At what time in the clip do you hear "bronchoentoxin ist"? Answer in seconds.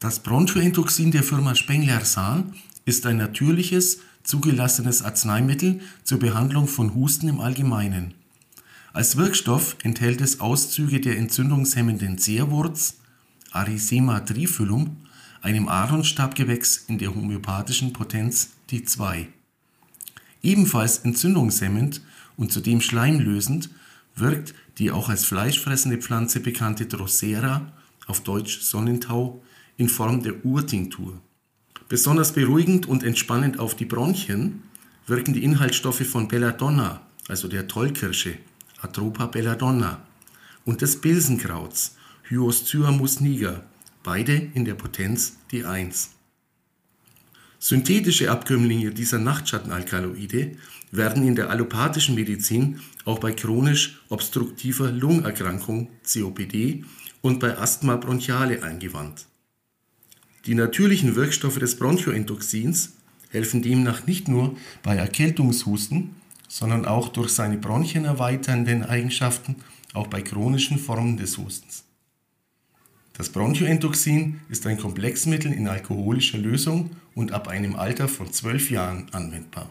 73.30-74.66